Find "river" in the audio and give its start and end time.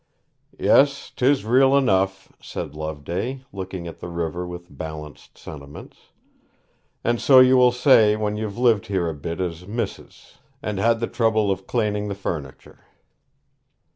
4.07-4.47